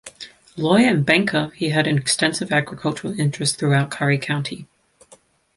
A 0.57 0.61
lawyer 0.61 0.87
and 0.89 1.05
banker, 1.05 1.51
he 1.55 1.69
had 1.69 1.85
extensive 1.85 2.51
agricultural 2.51 3.19
interests 3.19 3.55
throughout 3.55 3.91
Curry 3.91 4.17
County. 4.17 4.65